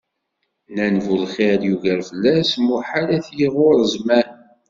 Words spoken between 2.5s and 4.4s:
muḥal ad t-iɣurr zzman.